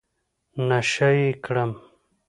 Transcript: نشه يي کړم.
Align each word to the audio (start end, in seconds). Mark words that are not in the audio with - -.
نشه 0.67 1.09
يي 1.19 1.29
کړم. 1.43 1.71